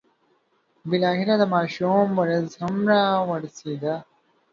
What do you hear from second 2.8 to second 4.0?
را ورسېده.